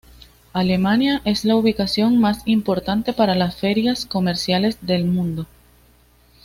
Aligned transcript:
Alemania 0.53 1.21
es 1.25 1.45
la 1.45 1.55
ubicación 1.55 2.19
más 2.19 2.41
importante 2.47 3.13
para 3.13 3.35
las 3.35 3.57
ferias 3.57 4.07
comerciales 4.07 4.79
del 4.81 5.05
mundo. 5.05 5.45